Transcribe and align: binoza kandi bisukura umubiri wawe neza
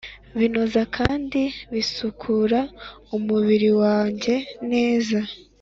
binoza 0.39 0.81
kandi 0.97 1.41
bisukura 1.73 2.59
umubiri 3.15 3.69
wawe 3.81 4.35
neza 4.71 5.19